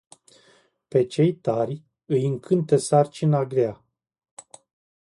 [0.87, 3.83] Pe cei tari îi încântă sarcina grea.